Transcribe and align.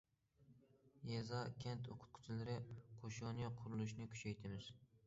يېزا- 1.09 1.43
كەنت 1.65 1.91
ئوقۇتقۇچىلىرى 1.91 2.59
قوشۇنى 3.05 3.55
قۇرۇلۇشىنى 3.63 4.15
كۈچەيتىمىز. 4.17 4.75